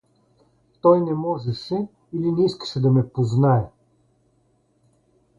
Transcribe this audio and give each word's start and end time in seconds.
Той 0.81 1.01
не 1.01 1.13
можеше 1.13 1.87
или 2.13 2.31
не 2.31 2.45
искаше 2.45 2.81
да 2.81 2.91
ме 2.91 3.07
познае. 3.09 3.67